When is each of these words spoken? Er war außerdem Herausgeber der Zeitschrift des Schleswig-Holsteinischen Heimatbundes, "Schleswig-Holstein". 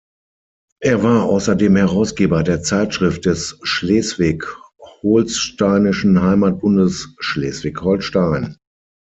Er 0.79 1.03
war 1.03 1.25
außerdem 1.25 1.75
Herausgeber 1.75 2.41
der 2.41 2.63
Zeitschrift 2.63 3.23
des 3.27 3.59
Schleswig-Holsteinischen 3.61 6.19
Heimatbundes, 6.23 7.09
"Schleswig-Holstein". 7.19 8.57